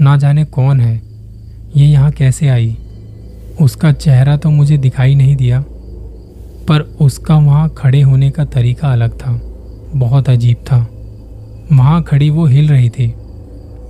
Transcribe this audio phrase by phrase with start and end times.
[0.00, 1.00] ना जाने कौन है?
[1.76, 2.76] ये यहाँ कैसे आई?
[3.60, 5.60] उसका चेहरा तो मुझे दिखाई नहीं दिया,
[6.68, 9.40] पर उसका वहाँ खड़े होने का तरीका अलग था,
[9.94, 10.78] बहुत अजीब था।
[11.72, 13.14] वहाँ खड़ी वो हिल रही थी,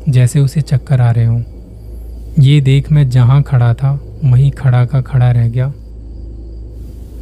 [0.09, 1.43] जैसे उसे चक्कर आ रहे हों।
[2.39, 5.73] ये देख मैं जहाँ खड़ा था, वहीं खड़ा का खड़ा रह गया।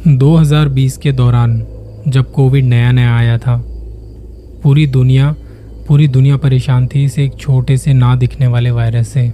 [0.07, 1.63] 2020 के दौरान,
[2.07, 3.63] जब कोविड नया नया आया था,
[4.63, 5.35] पूरी दुनिया
[5.87, 9.33] पूरी दुनिया परेशान थी, इस एक छोटे से ना दिखने वाले वायरस से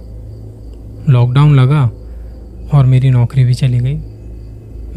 [1.08, 1.90] लॉकडाउन लगा
[2.74, 3.94] और मेरी नौकरी भी चली गई।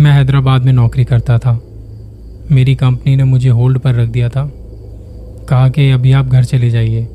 [0.03, 1.62] मैं हैदराबाद में नौकरी करता था।
[2.51, 4.51] मेरी कंपनी ने मुझे होल्ड पर रख दिया था।
[5.49, 7.07] कहा कि अभी आप घर चले जाइए।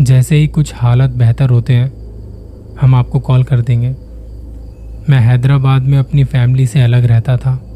[0.00, 1.92] जैसे ही कुछ हालत बेहतर होते हैं,
[2.80, 3.90] हम आपको कॉल कर देंगे।
[5.10, 7.66] मैं हैदराबाद में अपनी फैमिली से अलग रहता था।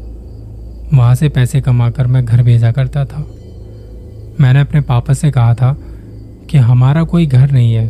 [0.93, 3.27] वहाँ से पैसे कमाकर मैं घर भेजा करता था।
[4.41, 5.75] मैंने अपने पापा से कहा था
[6.49, 7.87] कि हमारा कोई घर नहीं है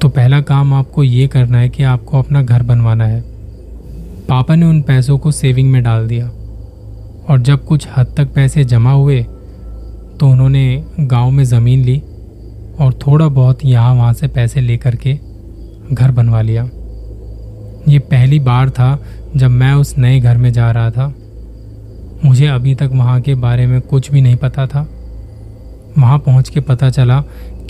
[0.00, 3.20] तो पहला काम आपको ये करना है कि आपको अपना घर बनवाना है।
[4.28, 6.26] पापा ने उन पैसों को सेविंग में डाल दिया
[7.28, 9.22] और जब कुछ हद तक पैसे जमा हुए
[10.20, 11.98] तो उन्होंने गाँव में ज़मीन ली
[12.80, 15.18] और थोड़ा बहुत यहाँ वहाँ से पैसे लेकर के
[15.92, 16.64] घर बनवा लिया।
[17.88, 18.98] ये पहली बार था
[19.36, 21.12] जब मैं उस नए घर में जा रहा था।
[22.24, 24.88] मुझे अभी तक वहाँ के बारे में कुछ भी नहीं पता था।
[25.98, 27.20] वहाँ पहुँच के पता चला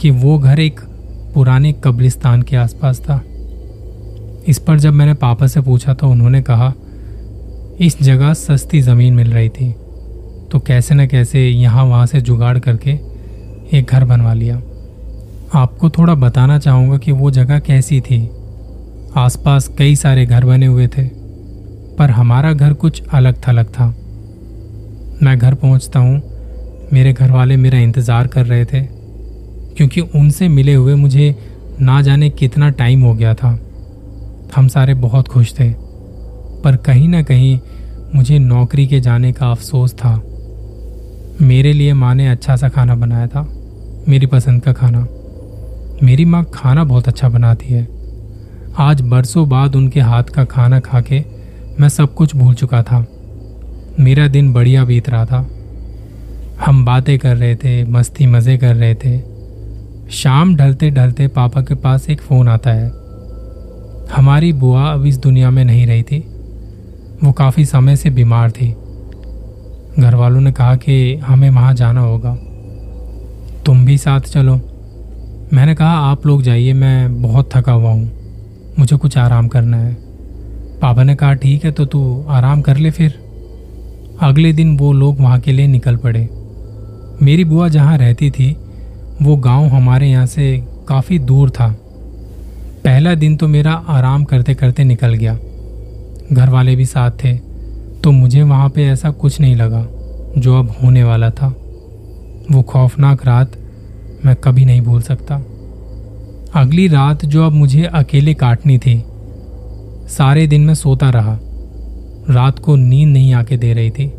[0.01, 0.81] कि वो घर एक
[1.35, 3.21] पुराने कब्रिस्तान के आसपास था।
[4.49, 6.73] इस पर जब मैंने पापा से पूछा तो उन्होंने कहा,
[7.81, 9.71] इस जगह सस्ती ज़मीन मिल रही थी
[10.51, 12.91] तो कैसे न कैसे यहाँ वहाँ से जुगाड़ करके
[13.73, 14.57] एक घर बनवा लिया।
[15.55, 18.21] आपको थोड़ा बताना चाहूँगा कि वो जगह कैसी थी।
[19.17, 21.05] आसपास कई सारे घर बने हुए थे,
[21.97, 23.87] पर हमारा घर कुछ अलग थलग था।
[25.23, 26.21] मैं घर पहुँचता हूँ
[26.93, 28.81] मेरे घर वाले मेरा इंतज़ार कर रहे थे,
[29.77, 31.35] क्योंकि उनसे मिले हुए मुझे
[31.81, 33.59] ना जाने कितना टाइम हो गया था।
[34.57, 35.69] हम सारे बहुत खुश थे,
[36.63, 37.59] पर कहीं ना कहीं
[38.15, 40.15] मुझे नौकरी के जाने का अफसोस था।
[41.43, 43.43] मेरे लिए माँ ने अच्छा सा खाना बनाया था,
[44.09, 45.07] मेरी पसंद का खाना।
[46.03, 47.87] मेरी माँ खाना बहुत अच्छा बनाती है।
[48.81, 51.25] आज बरसों बाद उनके हाथ का खाना खा के
[51.81, 53.05] मैं सब कुछ भूल चुका था।
[54.01, 55.41] मेरा दिन बढ़िया बीत रहा था।
[56.67, 59.21] हम बातें कर रहे थे, मस्ती मज़े कर रहे थे।
[60.11, 62.93] शाम ढलते ढलते पापा के पास एक फ़ोन आता है।
[64.17, 66.19] हमारी बुआ अब इस दुनिया में नहीं रही थी।
[67.25, 68.71] वो काफ़ी समय से बीमार थी।
[69.99, 72.35] घर वालों ने कहा कि हमें वहाँ जाना होगा।
[73.67, 74.61] तुम भी साथ चलो।
[75.53, 78.11] मैंने कहा, आप लोग जाइए, मैं बहुत थका हुआ हूँ।
[78.79, 79.95] मुझे कुछ आराम करना है।
[80.83, 83.19] पापा ने कहा, ठीक है तो तू आराम कर ले फिर।
[84.21, 86.42] अगले दिन वो लोग वहाँ के लिए निकल पड़े।
[87.23, 88.51] मेरी बुआ जहाँ रहती थी,
[89.23, 90.57] वो गाँव हमारे यहाँ से
[90.89, 91.69] काफ़ी दूर था।
[92.85, 95.35] पहला दिन तो मेरा आराम करते करते निकल गया।
[96.33, 97.35] घर वाले भी साथ थे
[98.03, 99.87] तो मुझे वहाँ पे ऐसा कुछ नहीं लगा,
[100.39, 101.49] जो अब होने वाला था।
[102.53, 103.53] वो खौफनाक रात
[104.25, 105.37] मैं कभी नहीं भूल सकता।
[106.55, 109.03] अगली रात जो अब मुझे अकेले काटनी थी,
[110.09, 111.39] सारे दिन मैं सोता रहा।
[112.31, 114.13] रात को नींद नहीं आके दे रही थी।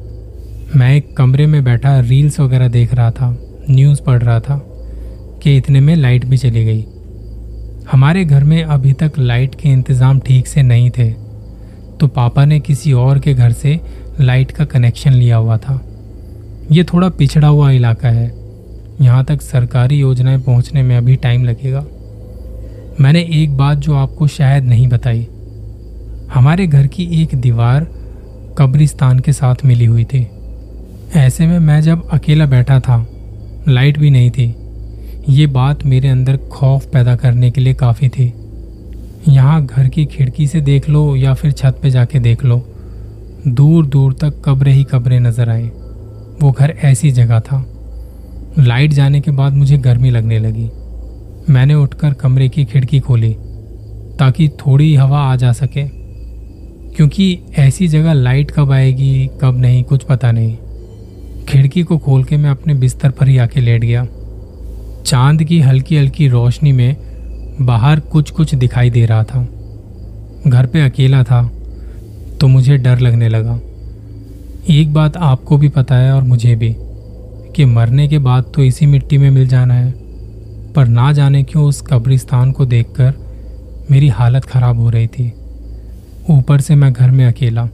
[0.76, 3.30] मैं एक कमरे में बैठा रील्स वगैरह देख रहा था
[3.70, 4.56] न्यूज़ पढ़ रहा था,
[5.44, 6.86] कि इतने में लाइट भी चली गई।
[7.92, 11.10] हमारे घर में अभी तक लाइट के इंतज़ाम ठीक से नहीं थे
[11.94, 13.80] तो पापा ने किसी और के घर से
[14.22, 15.80] लाइट का कनेक्शन लिया हुआ था।
[16.72, 18.28] ये थोड़ा पिछड़ा हुआ इलाका है।
[19.02, 21.86] यहाँ तक सरकारी योजनाएँ पहुँचने में अभी टाइम लगेगा।
[23.02, 25.28] मैंने एक बात जो आपको शायद नहीं बताई,
[26.34, 27.88] हमारे घर की एक दीवार
[28.58, 30.28] कब्रिस्तान के साथ मिली हुई थी।
[31.16, 33.08] ऐसे में मैं जब अकेला बैठा था,
[33.70, 34.56] लाइट भी नहीं थी।
[35.30, 38.34] ये बात मेरे अंदर खौफ पैदा करने के लिए काफ़ी थी।
[39.28, 42.58] यहाँ घर की खिड़की से देख लो या फिर छत पे जाके देख लो।
[43.48, 45.72] दूर दूर तक कब्रें ही कब्रें नज़र आए
[46.42, 47.66] वो घर ऐसी जगह था।
[48.60, 50.70] लाइट जाने के बाद मुझे गर्मी लगने लगी।
[51.50, 53.34] मैंने उठकर कमरे की खिड़की खोली,
[54.20, 55.88] ताकि थोड़ी हवा आ जा सके।
[56.96, 60.58] क्योंकि ऐसी जगह लाइट कब आएगी, कब नहीं, कुछ पता नहीं।
[61.50, 64.06] खिड़की को खोल के मैं अपने बिस्तर पर ही आके लेट गया।
[65.06, 66.96] चाँद की हल्की हल्की रोशनी में
[67.62, 69.48] बाहर कुछ कुछ दिखाई दे रहा था।
[70.48, 71.42] घर पे अकेला था
[72.42, 73.60] तो मुझे डर लगने लगा।
[74.70, 76.76] एक बात आपको भी पता है और मुझे भी,
[77.56, 79.92] कि मरने के बाद तो इसी मिट्टी में मिल जाना है।
[80.74, 83.14] पर ना जाने क्यों उस कब्रिस्तान को देखकर
[83.92, 85.32] मेरी हालत खराब हो रही थी।
[86.30, 87.70] ऊपर से मैं घर में अकेला।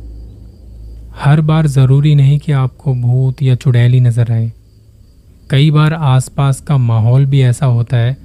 [1.20, 4.52] हर बार ज़रूरी नहीं कि आपको भूत या चुड़ैली नज़र आए।
[5.50, 8.16] कई बार आसपास का माहौल भी ऐसा होता है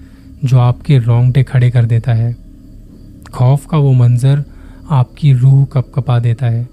[0.44, 2.32] जो आपके रोंगटे खड़े कर देता है।
[3.34, 4.44] खौफ का वो मंजर
[4.90, 6.68] आपकी रूह कपकपा देता है।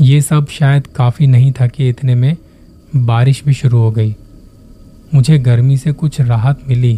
[0.00, 2.36] ये सब शायद काफ़ी नहीं था कि इतने में
[2.96, 4.14] बारिश भी शुरू हो गई।
[5.14, 6.96] मुझे गर्मी से कुछ राहत मिली,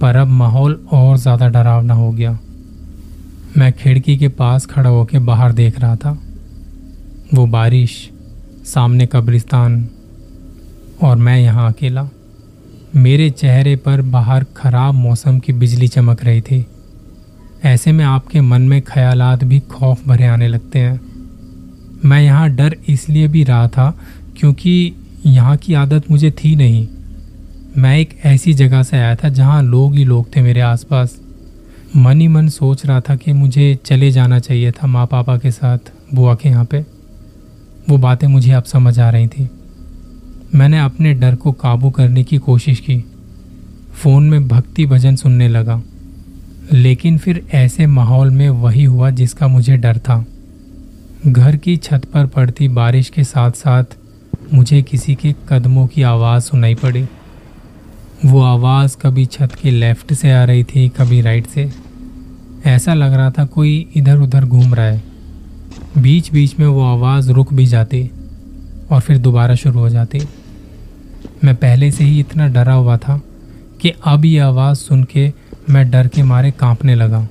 [0.00, 2.38] पर अब माहौल और ज़्यादा डरावना हो गया।
[3.56, 6.18] मैं खिड़की के पास खड़ा होकर बाहर देख रहा था।
[7.34, 7.92] वो बारिश,
[8.64, 9.88] सामने कब्रिस्तान
[11.02, 12.08] और मैं यहाँ अकेला।
[12.96, 16.66] मेरे चेहरे पर बाहर खराब मौसम की बिजली चमक रही थी।
[17.64, 21.00] ऐसे में आपके मन में ख्यालात भी खौफ भरे आने लगते हैं।
[22.04, 23.90] मैं यहाँ डर इसलिए भी रहा था
[24.36, 24.94] क्योंकि
[25.26, 26.86] यहाँ की आदत मुझे थी नहीं।
[27.78, 31.20] मैं एक ऐसी जगह से आया था जहाँ लोग ही लोग थे मेरे आसपास।
[31.96, 35.50] मन ही मन सोच रहा था कि मुझे चले जाना चाहिए था माँ पापा के
[35.50, 35.78] साथ,
[36.14, 36.99] बुआ के यहाँ पे।
[37.90, 39.50] वो बातें मुझे अब समझ आ रही थी।
[40.54, 43.04] मैंने अपने डर को काबू करने की कोशिश की।
[43.92, 45.82] फ़ोन में भक्ति भजन सुनने लगा।
[46.72, 50.26] लेकिन फिर ऐसे माहौल में वही हुआ जिसका मुझे डर था।
[51.26, 53.84] घर की छत पर पड़ती बारिश के साथ साथ
[54.54, 57.06] मुझे किसी के कदमों की आवाज़ सुनाई पड़ी।
[58.24, 61.70] वो आवाज़ कभी छत के लेफ़्ट से आ रही थी, कभी राइट से।
[62.66, 65.09] ऐसा लग रहा था कोई इधर उधर घूम रहा है।
[65.98, 68.10] बीच बीच में वो आवाज़ रुक भी जाती
[68.90, 70.20] और फिर दोबारा शुरू हो जाती।
[71.44, 73.22] मैं पहले से ही इतना डरा हुआ था
[73.80, 75.32] कि अब ये आवाज़ सुन के
[75.70, 77.28] मैं डर के मारे कांपने लगा।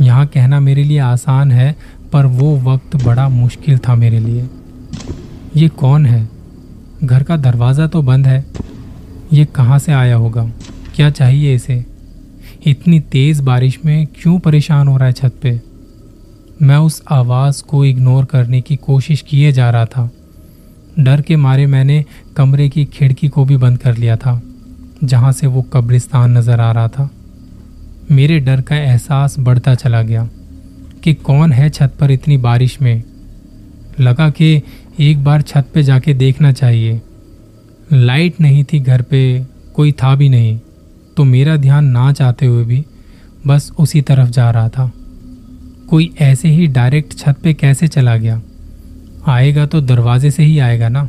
[0.00, 1.76] यहाँ कहना मेरे लिए आसान है,
[2.12, 4.48] पर वो वक्त बड़ा मुश्किल था मेरे लिए।
[5.56, 6.28] ये कौन है?
[7.04, 8.46] घर का दरवाज़ा तो बंद है।
[9.32, 10.50] ये कहाँ से आया होगा?
[10.94, 11.84] क्या चाहिए इसे?
[12.66, 15.71] इतनी तेज़ बारिश में क्यों परेशान हो रहा है छत पे?
[16.62, 20.10] मैं उस आवाज़ को इग्नोर करने की कोशिश किए जा रहा था।
[20.98, 22.04] डर के मारे मैंने
[22.36, 24.40] कमरे की खिड़की को भी बंद कर लिया था,
[25.04, 27.08] जहाँ से वो कब्रिस्तान नज़र आ रहा था।
[28.10, 30.28] मेरे डर का एहसास बढ़ता चला गया
[31.04, 33.02] कि कौन है छत पर इतनी बारिश में।
[34.00, 34.62] लगा कि
[35.00, 37.00] एक बार छत पे जाके देखना चाहिए।
[37.92, 40.58] लाइट नहीं थी घर पे, कोई था भी नहीं
[41.16, 42.84] तो मेरा ध्यान ना चाहते हुए भी
[43.46, 44.90] बस उसी तरफ़ जा रहा था।
[45.92, 48.42] कोई ऐसे ही डायरेक्ट छत पे कैसे चला गया?
[49.26, 51.08] आएगा तो दरवाजे से ही आएगा ना?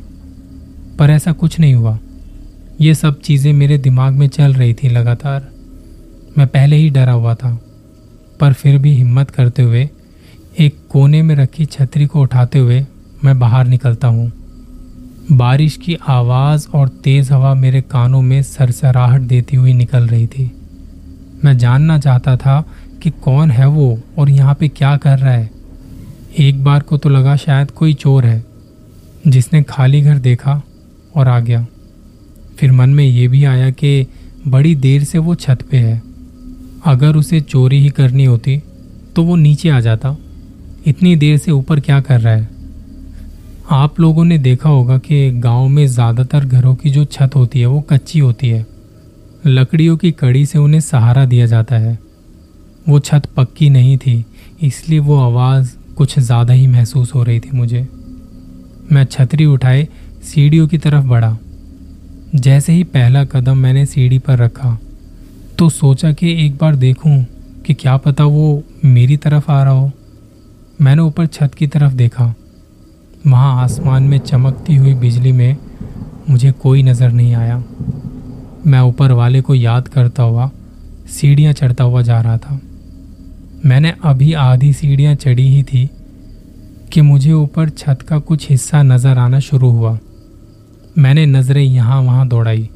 [1.00, 2.00] पर ऐसा कुछ नहीं हुआ।
[2.82, 5.48] ये सब चीज़ें मेरे दिमाग में चल रही थी लगातार।
[6.38, 7.62] मैं पहले ही डरा हुआ था,
[8.40, 9.90] पर फिर भी हिम्मत करते हुए,
[10.60, 12.86] एक कोने में रखी छतरी को उठाते हुए
[13.26, 14.32] मैं बाहर निकलता हूँ।
[15.32, 20.52] बारिश की आवाज़ और तेज़ हवा मेरे कानों में सरसराहट देती हुई निकल रही थी।
[21.46, 22.66] मैं जानना चाहता था
[23.04, 25.50] कि कौन है वो और यहाँ पे क्या कर रहा है?
[26.40, 28.44] एक बार को तो लगा शायद कोई चोर है।
[29.28, 30.62] जिसने खाली घर देखा
[31.16, 31.66] और आ गया।
[32.58, 34.08] फिर मन में ये भी आया कि
[34.48, 36.02] बड़ी देर से वो छत पे है।
[36.86, 38.62] अगर उसे चोरी ही करनी होती
[39.16, 40.16] तो वो नीचे आ जाता।
[40.88, 42.50] इतनी देर से ऊपर क्या कर रहा है?
[43.72, 47.66] आप लोगों ने देखा होगा कि गाँव में ज़्यादातर घरों की जो छत होती है,
[47.66, 48.66] वो कच्ची होती है।
[49.46, 51.98] लकड़ियों की कड़ी से उन्हें सहारा दिया जाता है।
[52.86, 54.24] वो छत पक्की नहीं थी,
[54.62, 57.88] इसलिए वो आवाज़ कुछ ज़्यादा ही महसूस हो रही थी मुझे।
[58.92, 59.88] मैं छतरी उठाए,
[60.24, 61.38] सीढ़ियों की तरफ़ बढ़ा।
[62.36, 64.78] जैसे ही पहला कदम मैंने सीढ़ी पर रखा
[65.60, 67.26] तो सोचा कि एक बार देखूँ
[67.66, 69.92] कि क्या पता वो मेरी तरफ़ आ रहा हो।
[70.82, 72.34] मैंने ऊपर छत की तरफ़ देखा।
[73.28, 75.58] वहाँ आसमान में चमकती हुई बिजली में
[76.30, 77.64] मुझे कोई नज़र नहीं आया।
[78.66, 80.50] मैं ऊपर वाले को याद करता हुआ,
[81.10, 82.60] सीढ़ियाँ चढ़ता हुआ जा रहा था।
[83.64, 85.90] मैंने अभी आधी सीढ़ियाँ चढ़ी ही थी
[86.94, 89.98] कि मुझे ऊपर छत का कुछ हिस्सा नज़र आना शुरू हुआ।
[90.98, 92.70] मैंने नज़रें यहाँ वहाँ दौड़ाई।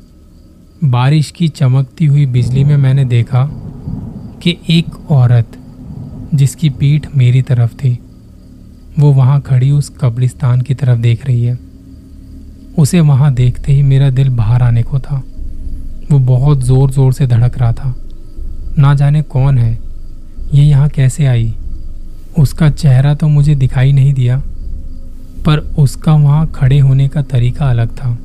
[0.83, 3.43] बारिश की चमकती हुई बिजली में मैंने देखा
[4.43, 5.57] कि एक औरत
[6.33, 7.97] जिसकी पीठ मेरी तरफ़ थी,
[8.99, 11.57] वो वहाँ खड़ी उस कब्रिस्तान की तरफ़ देख रही है।
[12.77, 15.21] उसे वहाँ देखते ही मेरा दिल बाहर आने को था।
[16.11, 17.93] वो बहुत ज़ोर ज़ोर से धड़क रहा था।
[18.77, 19.86] ना जाने कौन है
[20.53, 21.53] ये यहाँ कैसे आई?
[22.39, 24.37] उसका चेहरा तो मुझे दिखाई नहीं दिया,
[25.45, 28.17] पर उसका वहाँ खड़े होने का तरीका अलग था,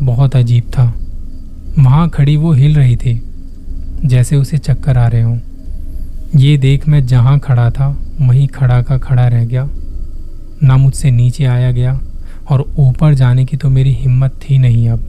[0.00, 0.84] बहुत अजीब था।
[1.78, 3.20] वहाँ खड़ी वो हिल रही थी,
[4.04, 5.38] जैसे उसे चक्कर आ रहे हों।
[6.36, 7.88] ये देख मैं जहाँ खड़ा था,
[8.20, 9.68] वहीं खड़ा का खड़ा रह गया।
[10.62, 12.00] ना मुझसे नीचे आया गया,
[12.50, 15.04] और ऊपर जाने की तो मेरी हिम्मत थी नहीं अब।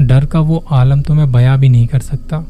[0.00, 2.44] डर का वो आलम तो मैं बयां भी नहीं कर सकता।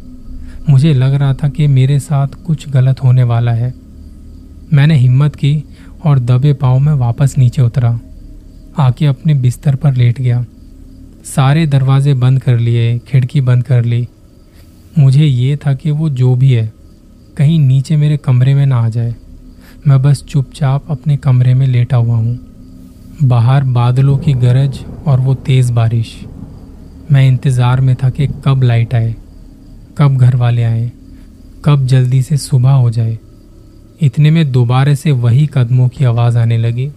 [0.71, 3.75] मुझे लग रहा था कि मेरे साथ कुछ गलत होने वाला है।
[4.73, 5.65] मैंने हिम्मत की
[6.05, 8.01] और दबे पाँव में वापस नीचे उतरा।
[8.79, 10.45] आके अपने बिस्तर पर लेट गया।
[11.25, 14.09] सारे दरवाजे बंद कर लिए, खिड़की बंद कर ली।
[14.99, 16.73] मुझे ये था कि वो जो भी है,
[17.37, 19.15] कहीं नीचे मेरे कमरे में ना आ जाए।
[19.87, 22.39] मैं बस चुपचाप अपने कमरे में लेटा हुआ हूँ।
[23.23, 26.21] बाहर बादलों की गरज और वो तेज़ बारिश।
[27.13, 29.15] मैं इंतज़ार में था कि कब लाइट आए।
[29.99, 30.93] कब घर वाले आए,
[31.65, 33.19] कब जल्दी से सुबह हो जाए।
[34.01, 36.91] इतने में दोबारा से वही कदमों की आवाज़ आने लगी।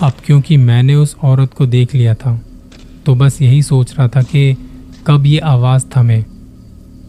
[0.00, 2.40] अब क्योंकि मैंने उस औरत को देख लिया था
[3.06, 4.56] तो बस यही सोच रहा था कि
[5.06, 6.22] कब ये आवाज़ थमे,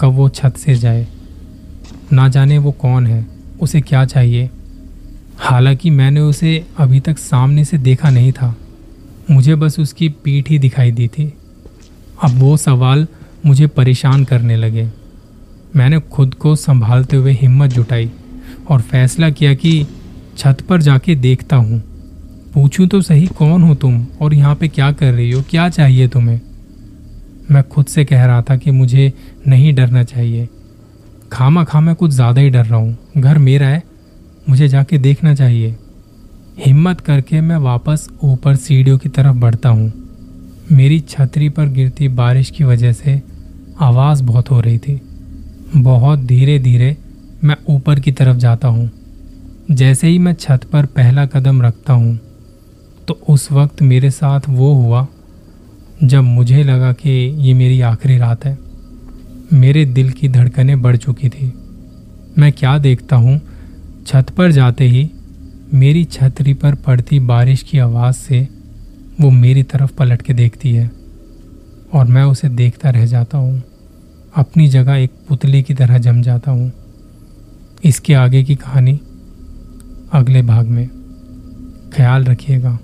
[0.02, 1.08] कब वो छत से जाए।
[2.14, 3.26] ना जाने वो कौन है,
[3.62, 4.50] उसे क्या चाहिए।
[5.38, 8.56] हालाँकि मैंने उसे अभी तक सामने से देखा नहीं था।
[9.32, 11.34] मुझे बस उसकी पीठ ही दिखाई दी थी।
[12.24, 13.08] अब वो सवाल
[13.46, 15.01] मुझे परेशान करने लगे।
[15.76, 18.12] मैंने खुद को संभालते हुए हिम्मत जुटाई
[18.70, 19.88] और फैसला किया कि
[20.38, 21.80] छत पर जाके देखता हूँ।
[22.54, 25.44] पूछूँ तो सही कौन हो तुम और यहाँ पे क्या कर रही हो?
[25.50, 26.42] क्या चाहिए तुम्हें?
[27.52, 29.14] मैं खुद से कह रहा था कि मुझे
[29.48, 30.50] नहीं डरना चाहिए।
[31.32, 33.84] खामा खा मैं कुछ ज़्यादा ही डर रहा हूँ। घर मेरा है,
[34.50, 35.76] मुझे जाके देखना चाहिए।
[36.60, 39.92] हिम्मत करके मैं वापस ऊपर सीढ़ियों की तरफ़ बढ़ता हूँ।
[40.72, 43.22] मेरी छतरी पर गिरती बारिश की वजह से
[43.80, 45.02] आवाज़ बहुत हो रही थी।
[45.72, 46.96] बहुत धीरे धीरे
[47.44, 48.90] मैं ऊपर की तरफ़ जाता हूँ।
[49.72, 52.20] जैसे ही मैं छत पर पहला कदम रखता हूँ
[53.08, 55.06] तो उस वक्त मेरे साथ वो हुआ
[56.04, 57.10] जब मुझे लगा कि
[57.40, 58.58] ये मेरी आखिरी रात है।
[59.54, 61.52] मेरे दिल की धड़कनें बढ़ चुकी थी।
[62.40, 63.40] मैं क्या देखता हूँ?
[64.08, 65.10] छत पर जाते ही
[65.74, 68.48] मेरी छतरी पर पड़ती बारिश की आवाज़ से
[69.22, 70.90] वो मेरी तरफ़ पलट के देखती है
[71.94, 73.62] और मैं उसे देखता रह जाता हूँ।
[74.36, 76.72] अपनी जगह एक पुतले की तरह जम जाता हूँ।
[77.84, 79.00] इसके आगे की कहानी
[80.14, 80.90] अगले भाग में।
[81.94, 82.80] ख्याल रखिएगा।